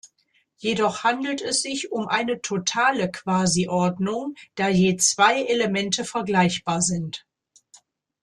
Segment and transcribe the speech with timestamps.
[0.57, 7.23] Jedoch handelt es sich um eine "totale" Quasiordnung, da je zwei Elemente vergleichbar sind.